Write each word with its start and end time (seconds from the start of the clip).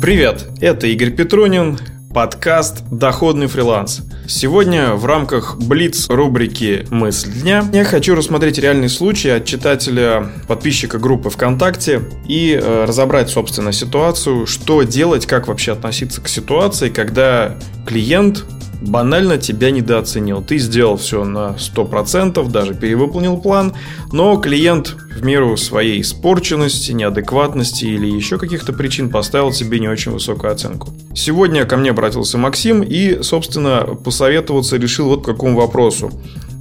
Привет, 0.00 0.46
это 0.60 0.86
Игорь 0.88 1.10
Петрунин, 1.10 1.78
подкаст 2.12 2.84
«Доходный 2.90 3.46
фриланс». 3.46 4.02
Сегодня 4.28 4.92
в 4.92 5.06
рамках 5.06 5.56
Блиц 5.58 6.10
рубрики 6.10 6.86
«Мысль 6.90 7.32
дня» 7.32 7.64
я 7.72 7.84
хочу 7.84 8.14
рассмотреть 8.14 8.58
реальный 8.58 8.90
случай 8.90 9.30
от 9.30 9.46
читателя, 9.46 10.30
подписчика 10.48 10.98
группы 10.98 11.30
ВКонтакте 11.30 12.02
и 12.28 12.60
э, 12.60 12.84
разобрать, 12.84 13.30
собственно, 13.30 13.72
ситуацию, 13.72 14.46
что 14.46 14.82
делать, 14.82 15.24
как 15.24 15.48
вообще 15.48 15.72
относиться 15.72 16.20
к 16.20 16.28
ситуации, 16.28 16.90
когда 16.90 17.56
клиент 17.86 18.44
банально 18.80 19.38
тебя 19.38 19.70
недооценил. 19.70 20.42
Ты 20.42 20.58
сделал 20.58 20.96
все 20.96 21.24
на 21.24 21.56
100%, 21.58 22.50
даже 22.50 22.74
перевыполнил 22.74 23.38
план, 23.38 23.74
но 24.12 24.36
клиент 24.36 24.96
в 25.16 25.24
меру 25.24 25.56
своей 25.56 26.00
испорченности, 26.00 26.92
неадекватности 26.92 27.84
или 27.84 28.06
еще 28.06 28.38
каких-то 28.38 28.72
причин 28.72 29.08
поставил 29.10 29.52
себе 29.52 29.80
не 29.80 29.88
очень 29.88 30.12
высокую 30.12 30.52
оценку. 30.52 30.90
Сегодня 31.14 31.64
ко 31.64 31.76
мне 31.76 31.90
обратился 31.90 32.38
Максим 32.38 32.82
и, 32.82 33.22
собственно, 33.22 33.82
посоветоваться 34.04 34.76
решил 34.76 35.08
вот 35.08 35.24
по 35.24 35.32
какому 35.32 35.56
вопросу. 35.56 36.10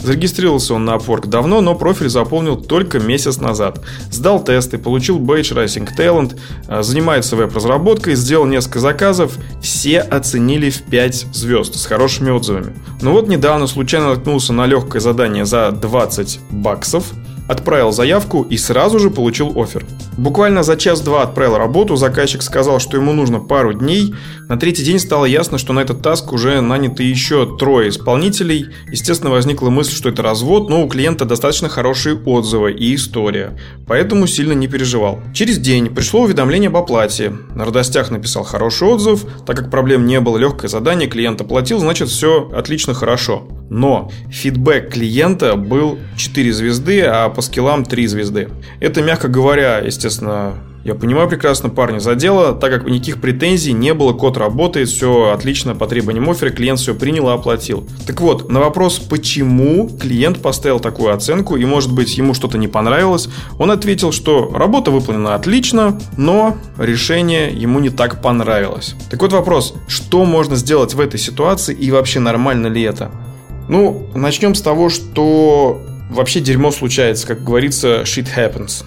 Зарегистрировался 0.05 0.75
он 0.75 0.85
на 0.85 0.91
Upwork 0.91 1.27
давно, 1.27 1.61
но 1.61 1.73
профиль 1.73 2.09
заполнил 2.09 2.57
только 2.57 2.99
месяц 2.99 3.37
назад. 3.37 3.81
Сдал 4.11 4.43
тесты, 4.43 4.77
получил 4.77 5.17
бейдж 5.17 5.51
Racing 5.53 5.89
Talent, 5.97 6.37
а, 6.67 6.83
занимается 6.83 7.35
веб-разработкой, 7.35 8.13
сделал 8.13 8.45
несколько 8.45 8.79
заказов. 8.79 9.37
Все 9.61 9.99
оценили 9.99 10.69
в 10.69 10.83
5 10.83 11.27
звезд 11.33 11.75
с 11.75 11.85
хорошими 11.87 12.29
отзывами. 12.29 12.75
Но 13.01 13.13
вот 13.13 13.27
недавно 13.27 13.65
случайно 13.65 14.09
наткнулся 14.09 14.53
на 14.53 14.67
легкое 14.67 15.01
задание 15.01 15.45
за 15.45 15.71
20 15.71 16.39
баксов– 16.51 17.05
Отправил 17.47 17.91
заявку 17.91 18.41
и 18.41 18.57
сразу 18.57 18.99
же 18.99 19.11
получил 19.11 19.53
офер. 19.55 19.85
Буквально 20.17 20.63
за 20.63 20.77
час-два 20.77 21.23
отправил 21.23 21.57
работу, 21.57 21.97
заказчик 21.97 22.41
сказал, 22.41 22.79
что 22.79 22.95
ему 22.95 23.11
нужно 23.11 23.39
пару 23.39 23.73
дней. 23.73 24.15
На 24.47 24.57
третий 24.57 24.83
день 24.83 24.97
стало 24.97 25.25
ясно, 25.25 25.57
что 25.57 25.73
на 25.73 25.81
этот 25.81 26.01
таск 26.01 26.31
уже 26.31 26.61
наняты 26.61 27.03
еще 27.03 27.57
трое 27.57 27.89
исполнителей. 27.89 28.67
Естественно, 28.89 29.29
возникла 29.29 29.69
мысль, 29.69 29.93
что 29.93 30.07
это 30.07 30.23
развод, 30.23 30.69
но 30.69 30.83
у 30.83 30.87
клиента 30.87 31.25
достаточно 31.25 31.67
хорошие 31.67 32.15
отзывы 32.15 32.71
и 32.71 32.95
история. 32.95 33.59
Поэтому 33.87 34.25
сильно 34.25 34.53
не 34.53 34.69
переживал. 34.69 35.19
Через 35.33 35.57
день 35.57 35.93
пришло 35.93 36.21
уведомление 36.21 36.69
об 36.69 36.77
оплате. 36.77 37.33
На 37.53 37.65
радостях 37.65 38.09
написал 38.09 38.43
хороший 38.43 38.87
отзыв, 38.87 39.25
так 39.45 39.57
как 39.57 39.69
проблем 39.69 40.05
не 40.05 40.21
было, 40.21 40.37
легкое 40.37 40.69
задание, 40.69 41.09
клиент 41.09 41.41
оплатил, 41.41 41.79
значит 41.79 42.07
все 42.07 42.49
отлично, 42.55 42.93
хорошо. 42.93 43.49
Но 43.69 44.11
фидбэк 44.29 44.93
клиента 44.93 45.55
был 45.55 45.97
4 46.17 46.53
звезды, 46.53 47.01
а 47.01 47.29
по 47.29 47.41
скиллам 47.41 47.83
3 47.83 48.07
звезды. 48.07 48.49
Это, 48.79 49.01
мягко 49.01 49.27
говоря, 49.27 49.79
естественно, 49.79 50.04
я 50.85 50.93
понимаю 50.93 51.27
прекрасно 51.27 51.69
парня 51.69 51.97
за 51.97 52.13
дело, 52.13 52.53
так 52.53 52.71
как 52.71 52.85
никаких 52.85 53.19
претензий 53.19 53.73
не 53.73 53.95
было, 53.95 54.13
код 54.13 54.37
работает, 54.37 54.87
все 54.87 55.31
отлично 55.31 55.73
по 55.73 55.87
требованиям 55.87 56.29
оффера, 56.29 56.51
клиент 56.51 56.79
все 56.79 56.93
принял 56.93 57.27
и 57.27 57.33
оплатил. 57.33 57.87
Так 58.05 58.21
вот, 58.21 58.51
на 58.51 58.59
вопрос, 58.59 58.99
почему 58.99 59.89
клиент 59.89 60.43
поставил 60.43 60.79
такую 60.79 61.11
оценку 61.11 61.55
и, 61.55 61.65
может 61.65 61.91
быть, 61.91 62.15
ему 62.19 62.35
что-то 62.35 62.59
не 62.59 62.67
понравилось, 62.67 63.29
он 63.57 63.71
ответил, 63.71 64.11
что 64.11 64.51
работа 64.53 64.91
выполнена 64.91 65.33
отлично, 65.33 65.99
но 66.17 66.55
решение 66.77 67.51
ему 67.51 67.79
не 67.79 67.89
так 67.89 68.21
понравилось. 68.21 68.93
Так 69.09 69.23
вот 69.23 69.33
вопрос, 69.33 69.73
что 69.87 70.23
можно 70.23 70.55
сделать 70.55 70.93
в 70.93 70.99
этой 70.99 71.19
ситуации 71.19 71.73
и 71.73 71.89
вообще 71.89 72.19
нормально 72.19 72.67
ли 72.67 72.83
это? 72.83 73.09
Ну, 73.67 74.07
начнем 74.13 74.53
с 74.53 74.61
того, 74.61 74.89
что 74.89 75.81
вообще 76.11 76.41
дерьмо 76.41 76.69
случается, 76.69 77.25
как 77.25 77.43
говорится, 77.43 78.03
shit 78.03 78.27
happens. 78.37 78.85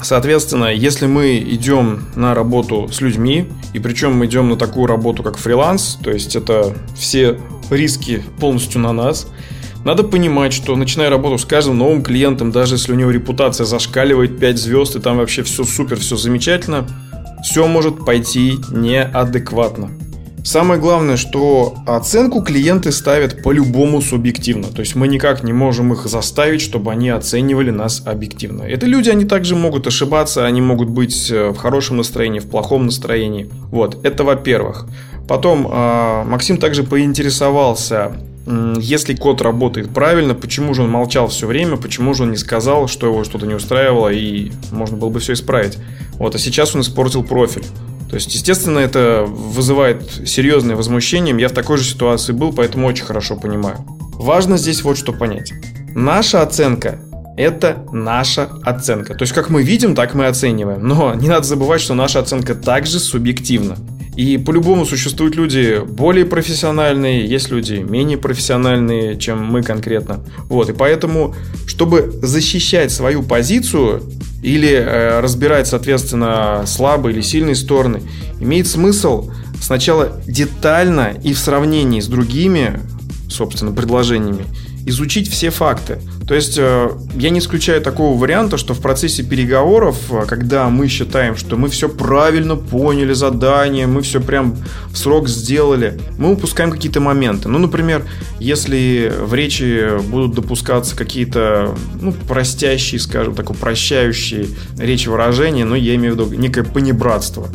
Соответственно, 0.00 0.66
если 0.66 1.06
мы 1.06 1.38
идем 1.38 2.04
на 2.14 2.34
работу 2.34 2.88
с 2.90 3.00
людьми, 3.00 3.48
и 3.72 3.78
причем 3.78 4.16
мы 4.16 4.26
идем 4.26 4.48
на 4.48 4.56
такую 4.56 4.86
работу, 4.86 5.22
как 5.22 5.36
фриланс, 5.38 5.98
то 6.02 6.10
есть 6.10 6.36
это 6.36 6.74
все 6.96 7.38
риски 7.70 8.22
полностью 8.40 8.80
на 8.80 8.92
нас, 8.92 9.26
надо 9.84 10.04
понимать, 10.04 10.52
что 10.52 10.76
начиная 10.76 11.10
работу 11.10 11.38
с 11.38 11.44
каждым 11.44 11.78
новым 11.78 12.02
клиентом, 12.02 12.52
даже 12.52 12.76
если 12.76 12.92
у 12.92 12.96
него 12.96 13.10
репутация 13.10 13.64
зашкаливает 13.64 14.38
5 14.38 14.58
звезд, 14.58 14.96
и 14.96 15.00
там 15.00 15.18
вообще 15.18 15.42
все 15.42 15.64
супер, 15.64 15.98
все 15.98 16.16
замечательно, 16.16 16.86
все 17.42 17.66
может 17.66 18.04
пойти 18.04 18.58
неадекватно. 18.70 19.90
Самое 20.44 20.80
главное, 20.80 21.16
что 21.16 21.76
оценку 21.86 22.42
клиенты 22.42 22.92
ставят 22.92 23.42
по-любому 23.42 24.00
субъективно. 24.00 24.68
То 24.68 24.80
есть 24.80 24.94
мы 24.94 25.08
никак 25.08 25.42
не 25.42 25.52
можем 25.52 25.92
их 25.92 26.06
заставить, 26.06 26.60
чтобы 26.60 26.92
они 26.92 27.10
оценивали 27.10 27.70
нас 27.70 28.02
объективно. 28.04 28.62
Это 28.62 28.86
люди, 28.86 29.10
они 29.10 29.24
также 29.24 29.56
могут 29.56 29.86
ошибаться, 29.86 30.46
они 30.46 30.60
могут 30.60 30.88
быть 30.88 31.30
э, 31.30 31.50
в 31.50 31.56
хорошем 31.56 31.98
настроении, 31.98 32.38
в 32.38 32.48
плохом 32.48 32.86
настроении. 32.86 33.50
Вот, 33.70 33.98
это 34.04 34.24
во-первых. 34.24 34.86
Потом 35.26 35.66
э, 35.70 36.24
Максим 36.24 36.56
также 36.56 36.84
поинтересовался, 36.84 38.12
если 38.80 39.14
код 39.14 39.42
работает 39.42 39.90
правильно, 39.90 40.34
почему 40.34 40.72
же 40.72 40.82
он 40.82 40.90
молчал 40.90 41.28
все 41.28 41.46
время, 41.46 41.76
почему 41.76 42.14
же 42.14 42.22
он 42.22 42.30
не 42.30 42.38
сказал, 42.38 42.88
что 42.88 43.06
его 43.06 43.22
что-то 43.24 43.46
не 43.46 43.54
устраивало, 43.54 44.08
и 44.08 44.50
можно 44.72 44.96
было 44.96 45.10
бы 45.10 45.20
все 45.20 45.34
исправить. 45.34 45.76
Вот, 46.12 46.34
а 46.34 46.38
сейчас 46.38 46.74
он 46.74 46.80
испортил 46.80 47.22
профиль. 47.22 47.64
То 48.08 48.14
есть, 48.14 48.34
естественно, 48.34 48.78
это 48.78 49.24
вызывает 49.26 50.02
серьезное 50.26 50.76
возмущение. 50.76 51.38
Я 51.38 51.48
в 51.48 51.52
такой 51.52 51.76
же 51.76 51.84
ситуации 51.84 52.32
был, 52.32 52.52
поэтому 52.52 52.86
очень 52.86 53.04
хорошо 53.04 53.36
понимаю. 53.36 53.78
Важно 54.14 54.56
здесь 54.56 54.82
вот 54.82 54.96
что 54.96 55.12
понять. 55.12 55.52
Наша 55.94 56.42
оценка 56.42 57.00
это 57.38 57.86
наша 57.92 58.50
оценка. 58.64 59.14
То 59.14 59.22
есть, 59.22 59.32
как 59.32 59.48
мы 59.48 59.62
видим, 59.62 59.94
так 59.94 60.14
мы 60.14 60.26
оцениваем. 60.26 60.86
Но 60.86 61.14
не 61.14 61.28
надо 61.28 61.46
забывать, 61.46 61.80
что 61.80 61.94
наша 61.94 62.18
оценка 62.18 62.56
также 62.56 62.98
субъективна. 62.98 63.76
И 64.16 64.36
по-любому 64.36 64.84
существуют 64.84 65.36
люди 65.36 65.80
более 65.86 66.26
профессиональные, 66.26 67.24
есть 67.24 67.50
люди 67.50 67.74
менее 67.74 68.18
профессиональные, 68.18 69.16
чем 69.16 69.44
мы 69.44 69.62
конкретно. 69.62 70.24
Вот, 70.48 70.68
и 70.68 70.72
поэтому, 70.72 71.36
чтобы 71.68 72.18
защищать 72.20 72.90
свою 72.90 73.22
позицию 73.22 74.02
или 74.42 74.70
э, 74.70 75.20
разбирать, 75.20 75.66
соответственно, 75.66 76.64
слабые 76.66 77.14
или 77.14 77.22
сильные 77.22 77.54
стороны, 77.54 78.02
имеет 78.40 78.66
смысл 78.66 79.30
сначала 79.60 80.20
детально 80.26 81.14
и 81.22 81.32
в 81.32 81.38
сравнении 81.38 82.00
с 82.00 82.06
другими, 82.06 82.80
собственно, 83.28 83.72
предложениями 83.72 84.46
изучить 84.88 85.30
все 85.30 85.50
факты. 85.50 85.98
То 86.26 86.34
есть 86.34 86.58
э, 86.58 86.90
я 87.14 87.30
не 87.30 87.38
исключаю 87.38 87.80
такого 87.80 88.18
варианта, 88.18 88.58
что 88.58 88.74
в 88.74 88.80
процессе 88.80 89.22
переговоров, 89.22 89.96
э, 90.10 90.24
когда 90.26 90.68
мы 90.68 90.88
считаем, 90.88 91.36
что 91.36 91.56
мы 91.56 91.68
все 91.68 91.88
правильно 91.88 92.56
поняли 92.56 93.14
задание, 93.14 93.86
мы 93.86 94.02
все 94.02 94.20
прям 94.20 94.56
в 94.90 94.98
срок 94.98 95.28
сделали, 95.28 95.98
мы 96.18 96.32
упускаем 96.32 96.70
какие-то 96.70 97.00
моменты. 97.00 97.48
Ну, 97.48 97.58
например, 97.58 98.04
если 98.40 99.12
в 99.20 99.32
речи 99.34 99.98
будут 100.08 100.34
допускаться 100.34 100.96
какие-то 100.96 101.74
ну, 102.00 102.12
простящие, 102.12 103.00
скажем 103.00 103.34
так, 103.34 103.50
упрощающие 103.50 104.48
речи 104.78 105.08
выражения, 105.08 105.64
но 105.64 105.76
я 105.76 105.94
имею 105.94 106.14
в 106.14 106.18
виду 106.18 106.34
некое 106.34 106.64
понебратство. 106.64 107.48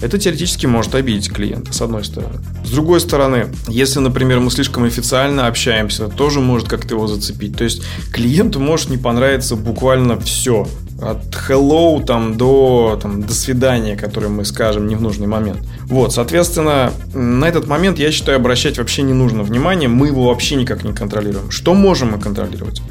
Это 0.00 0.18
теоретически 0.18 0.66
может 0.66 0.94
обидеть 0.94 1.32
клиента, 1.32 1.72
с 1.72 1.80
одной 1.82 2.04
стороны. 2.04 2.38
С 2.64 2.70
другой 2.70 3.00
стороны, 3.00 3.46
если, 3.66 3.98
например, 3.98 4.40
мы 4.40 4.50
слишком 4.50 4.84
официально 4.84 5.46
общаемся, 5.48 6.04
это 6.04 6.14
тоже 6.14 6.40
может 6.40 6.68
как-то 6.68 6.94
его 6.94 7.06
зацепить. 7.08 7.56
То 7.56 7.64
есть 7.64 7.82
клиенту 8.12 8.60
может 8.60 8.90
не 8.90 8.96
понравиться 8.96 9.56
буквально 9.56 10.18
все. 10.20 10.68
От 11.00 11.26
hello 11.48 12.04
там, 12.04 12.36
до 12.36 12.98
там, 13.00 13.22
до 13.22 13.32
свидания, 13.32 13.96
которое 13.96 14.28
мы 14.28 14.44
скажем 14.44 14.88
не 14.88 14.96
в 14.96 15.00
нужный 15.00 15.26
момент. 15.26 15.60
Вот, 15.82 16.12
соответственно, 16.12 16.92
на 17.14 17.44
этот 17.46 17.66
момент 17.66 17.98
я 17.98 18.10
считаю 18.10 18.36
обращать 18.36 18.78
вообще 18.78 19.02
не 19.02 19.14
нужно 19.14 19.42
внимание, 19.42 19.88
мы 19.88 20.08
его 20.08 20.26
вообще 20.26 20.56
никак 20.56 20.84
не 20.84 20.92
контролируем. 20.92 21.50
Что 21.50 21.74
можем 21.74 22.12
мы 22.12 22.18
контролировать? 22.18 22.82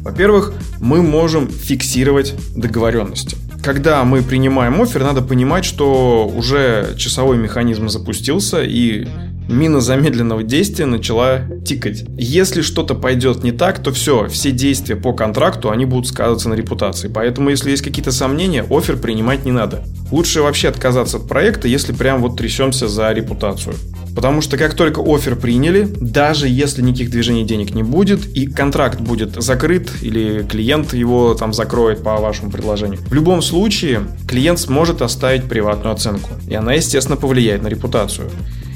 Во-первых, 0.00 0.54
мы 0.78 1.02
можем 1.02 1.48
фиксировать 1.48 2.34
договоренности 2.56 3.36
когда 3.62 4.04
мы 4.04 4.22
принимаем 4.22 4.80
офер, 4.80 5.02
надо 5.02 5.22
понимать, 5.22 5.64
что 5.64 6.26
уже 6.26 6.94
часовой 6.96 7.36
механизм 7.36 7.88
запустился 7.88 8.62
и 8.62 9.06
мина 9.50 9.80
замедленного 9.80 10.42
действия 10.42 10.86
начала 10.86 11.42
тикать. 11.66 12.04
Если 12.16 12.62
что-то 12.62 12.94
пойдет 12.94 13.42
не 13.42 13.52
так, 13.52 13.82
то 13.82 13.92
все, 13.92 14.28
все 14.28 14.52
действия 14.52 14.96
по 14.96 15.12
контракту, 15.12 15.70
они 15.70 15.84
будут 15.84 16.06
сказываться 16.06 16.48
на 16.48 16.54
репутации. 16.54 17.08
Поэтому, 17.08 17.50
если 17.50 17.70
есть 17.70 17.82
какие-то 17.82 18.12
сомнения, 18.12 18.64
офер 18.70 18.96
принимать 18.96 19.44
не 19.44 19.52
надо. 19.52 19.84
Лучше 20.10 20.42
вообще 20.42 20.68
отказаться 20.68 21.18
от 21.18 21.28
проекта, 21.28 21.68
если 21.68 21.92
прям 21.92 22.20
вот 22.20 22.36
трясемся 22.36 22.88
за 22.88 23.12
репутацию. 23.12 23.74
Потому 24.14 24.40
что 24.40 24.56
как 24.56 24.74
только 24.74 25.00
офер 25.00 25.36
приняли, 25.36 25.88
даже 26.00 26.48
если 26.48 26.82
никаких 26.82 27.10
движений 27.10 27.44
денег 27.44 27.74
не 27.74 27.82
будет, 27.82 28.26
и 28.36 28.46
контракт 28.46 29.00
будет 29.00 29.40
закрыт, 29.40 29.90
или 30.02 30.42
клиент 30.42 30.92
его 30.92 31.34
там 31.34 31.52
закроет 31.52 32.02
по 32.02 32.16
вашему 32.16 32.50
предложению, 32.50 33.00
в 33.06 33.14
любом 33.14 33.40
случае 33.40 34.02
клиент 34.28 34.58
сможет 34.58 35.00
оставить 35.02 35.44
приватную 35.44 35.94
оценку. 35.94 36.30
И 36.48 36.54
она, 36.54 36.74
естественно, 36.74 37.16
повлияет 37.16 37.62
на 37.62 37.68
репутацию. 37.68 38.30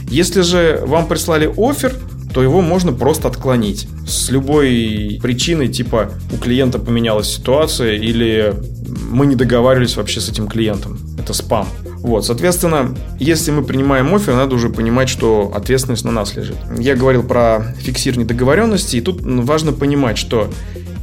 Если 0.08 0.42
же 0.42 0.82
вам 0.86 1.06
прислали 1.06 1.52
офер, 1.56 1.94
то 2.32 2.42
его 2.42 2.60
можно 2.60 2.92
просто 2.92 3.28
отклонить. 3.28 3.86
С 4.06 4.28
любой 4.30 5.20
причиной, 5.22 5.68
типа 5.68 6.10
у 6.32 6.36
клиента 6.36 6.78
поменялась 6.78 7.28
ситуация 7.28 7.94
или 7.94 8.54
мы 9.10 9.26
не 9.26 9.36
договаривались 9.36 9.96
вообще 9.96 10.20
с 10.20 10.28
этим 10.28 10.48
клиентом. 10.48 10.98
Это 11.18 11.32
спам. 11.32 11.68
Вот, 12.00 12.26
соответственно, 12.26 12.94
если 13.18 13.50
мы 13.50 13.62
принимаем 13.62 14.12
офер, 14.14 14.34
надо 14.34 14.56
уже 14.56 14.68
понимать, 14.68 15.08
что 15.08 15.52
ответственность 15.54 16.04
на 16.04 16.10
нас 16.10 16.34
лежит. 16.34 16.56
Я 16.78 16.96
говорил 16.96 17.22
про 17.22 17.74
фиксирование 17.78 18.26
договоренности, 18.26 18.96
и 18.96 19.00
тут 19.00 19.22
важно 19.22 19.72
понимать, 19.72 20.18
что 20.18 20.50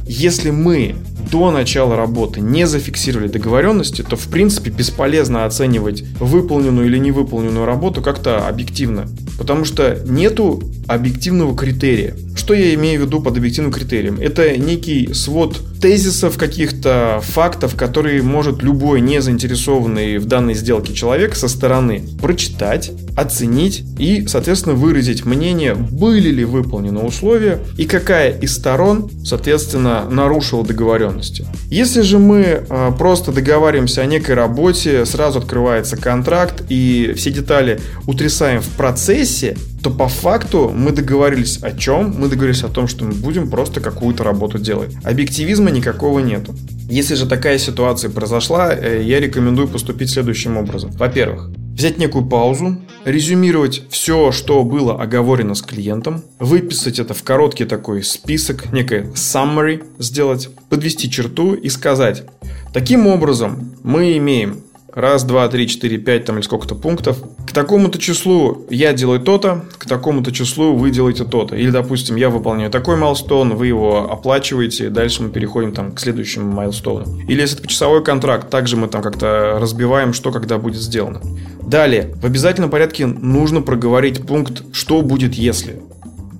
если 0.06 0.50
мы 0.50 0.94
до 1.32 1.50
начала 1.50 1.96
работы 1.96 2.40
не 2.40 2.66
зафиксировали 2.66 3.26
договоренности, 3.26 4.02
то 4.02 4.16
в 4.16 4.28
принципе 4.28 4.70
бесполезно 4.70 5.46
оценивать 5.46 6.02
выполненную 6.20 6.86
или 6.86 6.98
невыполненную 6.98 7.64
работу 7.64 8.02
как-то 8.02 8.46
объективно. 8.46 9.08
Потому 9.38 9.64
что 9.64 9.98
нету 10.06 10.62
объективного 10.86 11.56
критерия. 11.56 12.14
Что 12.36 12.52
я 12.52 12.74
имею 12.74 13.00
в 13.00 13.06
виду 13.06 13.20
под 13.20 13.38
объективным 13.38 13.72
критерием? 13.72 14.18
Это 14.20 14.58
некий 14.58 15.14
свод 15.14 15.58
тезисов, 15.80 16.36
каких-то 16.36 17.20
фактов, 17.22 17.76
которые 17.76 18.22
может 18.22 18.62
любой 18.62 19.00
не 19.00 19.22
заинтересованный 19.22 20.18
в 20.18 20.26
данной 20.26 20.54
сделке 20.54 20.92
человек 20.92 21.34
со 21.34 21.48
стороны 21.48 22.04
прочитать, 22.20 22.92
оценить 23.16 23.84
и, 23.98 24.26
соответственно, 24.26 24.74
выразить 24.74 25.24
мнение, 25.24 25.74
были 25.74 26.30
ли 26.30 26.44
выполнены 26.44 27.00
условия 27.00 27.58
и 27.76 27.84
какая 27.84 28.32
из 28.38 28.54
сторон, 28.54 29.10
соответственно, 29.24 30.08
нарушила 30.08 30.64
договоренности. 30.64 31.46
Если 31.68 32.02
же 32.02 32.18
мы 32.18 32.42
э, 32.42 32.92
просто 32.98 33.32
договариваемся 33.32 34.02
о 34.02 34.06
некой 34.06 34.34
работе, 34.34 35.04
сразу 35.06 35.38
открывается 35.38 35.96
контракт 35.96 36.64
и 36.68 37.12
все 37.16 37.30
детали 37.30 37.80
утрясаем 38.06 38.60
в 38.60 38.68
процессе, 38.70 39.56
то 39.82 39.90
по 39.90 40.08
факту 40.08 40.70
мы 40.74 40.92
договорились 40.92 41.58
о 41.62 41.72
чем? 41.72 42.14
Мы 42.16 42.28
договорились 42.28 42.62
о 42.62 42.68
том, 42.68 42.86
что 42.86 43.04
мы 43.04 43.12
будем 43.12 43.50
просто 43.50 43.80
какую-то 43.80 44.22
работу 44.22 44.58
делать. 44.58 44.94
Объективизма 45.02 45.70
никакого 45.70 46.20
нету. 46.20 46.54
Если 46.88 47.14
же 47.14 47.26
такая 47.26 47.58
ситуация 47.58 48.10
произошла, 48.10 48.72
э, 48.74 49.02
я 49.02 49.20
рекомендую 49.20 49.68
поступить 49.68 50.10
следующим 50.10 50.56
образом. 50.56 50.90
Во-первых, 50.92 51.50
взять 51.74 51.98
некую 51.98 52.24
паузу, 52.26 52.76
резюмировать 53.04 53.82
все, 53.90 54.30
что 54.30 54.62
было 54.64 55.00
оговорено 55.00 55.54
с 55.54 55.62
клиентом, 55.62 56.22
выписать 56.38 56.98
это 56.98 57.14
в 57.14 57.22
короткий 57.22 57.64
такой 57.64 58.04
список, 58.04 58.72
некое 58.72 59.04
summary 59.14 59.84
сделать, 59.98 60.50
подвести 60.68 61.10
черту 61.10 61.54
и 61.54 61.68
сказать, 61.68 62.24
таким 62.72 63.06
образом 63.06 63.74
мы 63.82 64.16
имеем 64.18 64.62
раз, 64.94 65.24
два, 65.24 65.48
три, 65.48 65.66
четыре, 65.66 65.98
пять 65.98 66.24
там 66.24 66.36
или 66.36 66.42
сколько-то 66.42 66.74
пунктов. 66.74 67.18
К 67.46 67.52
такому-то 67.52 67.98
числу 67.98 68.66
я 68.70 68.92
делаю 68.92 69.20
то-то, 69.20 69.64
к 69.78 69.86
такому-то 69.86 70.32
числу 70.32 70.74
вы 70.74 70.90
делаете 70.90 71.24
то-то. 71.24 71.56
Или, 71.56 71.70
допустим, 71.70 72.16
я 72.16 72.30
выполняю 72.30 72.70
такой 72.70 72.96
майлстоун, 72.96 73.54
вы 73.54 73.66
его 73.66 74.10
оплачиваете, 74.10 74.90
дальше 74.90 75.22
мы 75.22 75.30
переходим 75.30 75.72
там 75.72 75.92
к 75.92 76.00
следующему 76.00 76.52
майлстоуну. 76.52 77.20
Или 77.28 77.40
если 77.40 77.58
это 77.58 77.68
часовой 77.68 78.04
контракт, 78.04 78.50
также 78.50 78.76
мы 78.76 78.88
там 78.88 79.02
как-то 79.02 79.58
разбиваем, 79.58 80.12
что 80.12 80.30
когда 80.30 80.58
будет 80.58 80.80
сделано. 80.80 81.20
Далее, 81.62 82.14
в 82.16 82.26
обязательном 82.26 82.70
порядке 82.70 83.06
нужно 83.06 83.62
проговорить 83.62 84.26
пункт 84.26 84.62
«что 84.72 85.02
будет 85.02 85.34
если». 85.34 85.80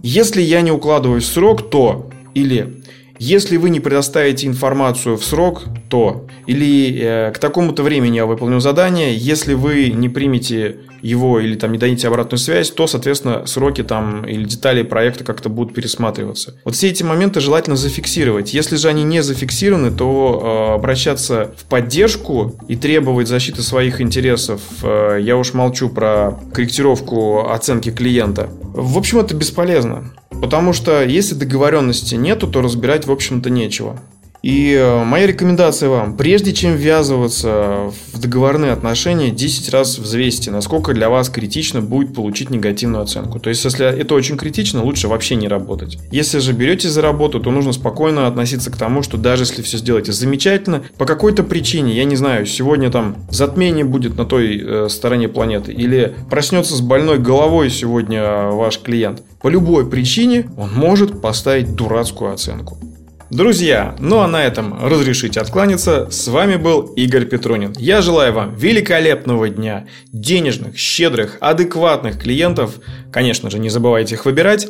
Если 0.02 0.43
я 0.43 0.62
не 0.62 0.72
укладываюсь 0.72 1.25
в 1.25 1.32
срок, 1.32 1.70
то 1.70 2.10
или 2.34 2.81
если 3.24 3.56
вы 3.56 3.70
не 3.70 3.78
предоставите 3.78 4.48
информацию 4.48 5.16
в 5.16 5.24
срок, 5.24 5.62
то 5.88 6.26
или 6.48 6.98
э, 7.00 7.30
к 7.30 7.38
такому-то 7.38 7.84
времени 7.84 8.16
я 8.16 8.26
выполню 8.26 8.58
задание, 8.58 9.16
если 9.16 9.54
вы 9.54 9.90
не 9.90 10.08
примете 10.08 10.78
его 11.02 11.38
или 11.38 11.54
там 11.54 11.70
не 11.70 11.78
дадите 11.78 12.08
обратную 12.08 12.40
связь, 12.40 12.70
то, 12.70 12.88
соответственно, 12.88 13.46
сроки 13.46 13.84
там 13.84 14.24
или 14.26 14.44
детали 14.44 14.82
проекта 14.82 15.22
как-то 15.22 15.48
будут 15.48 15.72
пересматриваться. 15.72 16.56
Вот 16.64 16.74
все 16.74 16.88
эти 16.88 17.04
моменты 17.04 17.38
желательно 17.38 17.76
зафиксировать. 17.76 18.54
Если 18.54 18.74
же 18.74 18.88
они 18.88 19.04
не 19.04 19.22
зафиксированы, 19.22 19.92
то 19.92 20.72
э, 20.72 20.75
обращаться 20.75 21.54
в 21.56 21.64
поддержку 21.66 22.56
и 22.66 22.75
требовать 22.75 23.28
защиты 23.28 23.62
своих 23.62 24.00
интересов, 24.00 24.60
э, 24.82 25.18
я 25.20 25.36
уж 25.36 25.54
молчу 25.54 25.88
про 25.90 26.40
корректировку 26.52 27.50
оценки 27.50 27.92
клиента. 27.92 28.50
В 28.75 28.98
общем, 28.98 29.20
это 29.20 29.36
бесполезно. 29.36 30.10
Потому 30.42 30.72
что 30.72 31.04
если 31.04 31.36
договоренности 31.36 32.16
нету, 32.16 32.48
то 32.48 32.62
разбирать, 32.62 33.06
в 33.06 33.12
общем-то, 33.12 33.48
нечего. 33.48 34.00
И 34.42 34.74
э, 34.74 35.04
моя 35.04 35.28
рекомендация 35.28 35.88
вам, 35.88 36.16
прежде 36.16 36.52
чем 36.52 36.74
ввязываться 36.74 37.92
в 38.12 38.20
договорные 38.20 38.72
отношения, 38.72 39.30
10 39.30 39.70
раз 39.70 39.98
взвесьте, 39.98 40.50
насколько 40.50 40.92
для 40.94 41.08
вас 41.08 41.28
критично 41.28 41.80
будет 41.80 42.12
получить 42.12 42.50
негативную 42.50 43.04
оценку. 43.04 43.38
То 43.38 43.50
есть, 43.50 43.64
если 43.64 43.86
это 43.86 44.14
очень 44.14 44.36
критично, 44.36 44.82
лучше 44.82 45.06
вообще 45.06 45.36
не 45.36 45.46
работать. 45.46 45.98
Если 46.10 46.40
же 46.40 46.52
берете 46.52 46.88
за 46.88 47.02
работу, 47.02 47.38
то 47.38 47.52
нужно 47.52 47.72
спокойно 47.72 48.26
относиться 48.26 48.72
к 48.72 48.76
тому, 48.76 49.02
что 49.02 49.16
даже 49.16 49.44
если 49.44 49.62
все 49.62 49.78
сделаете 49.78 50.10
замечательно, 50.10 50.82
по 50.98 51.06
какой-то 51.06 51.44
причине, 51.44 51.94
я 51.94 52.04
не 52.04 52.16
знаю, 52.16 52.44
сегодня 52.46 52.90
там 52.90 53.16
затмение 53.30 53.84
будет 53.84 54.16
на 54.16 54.24
той 54.24 54.60
э, 54.60 54.88
стороне 54.88 55.28
планеты, 55.28 55.72
или 55.72 56.14
проснется 56.28 56.74
с 56.74 56.80
больной 56.80 57.18
головой 57.18 57.70
сегодня 57.70 58.20
э, 58.20 58.50
ваш 58.50 58.80
клиент, 58.80 59.22
по 59.40 59.46
любой 59.46 59.88
причине 59.88 60.50
он 60.56 60.72
может 60.72 61.20
поставить 61.20 61.74
дурацкую 61.76 62.32
оценку. 62.32 62.78
Друзья, 63.32 63.96
ну 63.99 64.19
а 64.19 64.29
на 64.29 64.44
этом 64.44 64.79
разрешите 64.87 65.40
откланяться. 65.40 66.11
С 66.11 66.29
вами 66.29 66.56
был 66.56 66.93
Игорь 66.96 67.25
Петронин. 67.25 67.73
Я 67.79 68.02
желаю 68.02 68.34
вам 68.34 68.55
великолепного 68.55 69.49
дня, 69.49 69.87
денежных, 70.12 70.76
щедрых, 70.76 71.38
адекватных 71.40 72.20
клиентов. 72.20 72.75
Конечно 73.11 73.49
же, 73.49 73.58
не 73.58 73.70
забывайте 73.70 74.17
их 74.17 74.26
выбирать. 74.26 74.69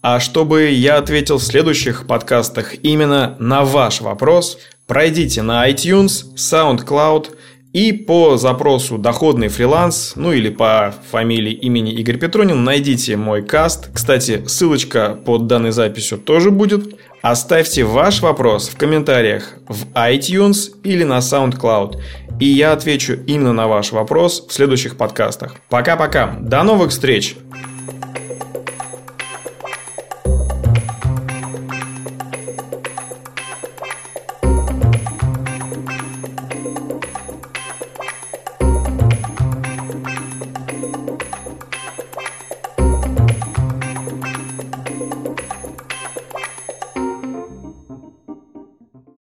А 0.00 0.20
чтобы 0.20 0.70
я 0.70 0.96
ответил 0.96 1.36
в 1.36 1.42
следующих 1.42 2.06
подкастах 2.06 2.82
именно 2.82 3.36
на 3.40 3.66
ваш 3.66 4.00
вопрос, 4.00 4.58
пройдите 4.86 5.42
на 5.42 5.68
iTunes, 5.70 6.34
SoundCloud 6.34 7.36
и 7.72 7.92
по 7.92 8.36
запросу 8.36 8.98
«Доходный 8.98 9.48
фриланс», 9.48 10.14
ну 10.16 10.32
или 10.32 10.48
по 10.48 10.94
фамилии 11.10 11.52
имени 11.52 11.92
Игорь 11.92 12.18
Петронин, 12.18 12.64
найдите 12.64 13.16
мой 13.16 13.42
каст. 13.42 13.90
Кстати, 13.92 14.44
ссылочка 14.46 15.18
под 15.24 15.46
данной 15.46 15.72
записью 15.72 16.18
тоже 16.18 16.50
будет. 16.50 16.98
Оставьте 17.20 17.84
ваш 17.84 18.22
вопрос 18.22 18.68
в 18.68 18.76
комментариях 18.76 19.54
в 19.68 19.86
iTunes 19.94 20.70
или 20.82 21.04
на 21.04 21.18
SoundCloud, 21.18 22.00
и 22.40 22.46
я 22.46 22.72
отвечу 22.72 23.14
именно 23.26 23.52
на 23.52 23.66
ваш 23.66 23.92
вопрос 23.92 24.46
в 24.48 24.52
следующих 24.52 24.96
подкастах. 24.96 25.56
Пока-пока, 25.68 26.38
до 26.40 26.62
новых 26.62 26.90
встреч! 26.90 27.36